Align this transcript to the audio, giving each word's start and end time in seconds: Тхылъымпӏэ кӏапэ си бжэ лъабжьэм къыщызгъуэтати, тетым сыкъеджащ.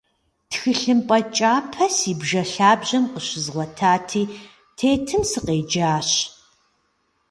Тхылъымпӏэ 0.49 1.19
кӏапэ 1.35 1.85
си 1.95 2.13
бжэ 2.19 2.43
лъабжьэм 2.51 3.05
къыщызгъуэтати, 3.13 4.23
тетым 4.77 5.23
сыкъеджащ. 5.31 6.09